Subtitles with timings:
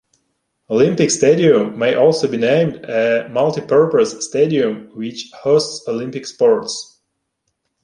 [0.71, 6.99] Olympic Stadium may also be named a multi-purpose stadium which hosts Olympic sports.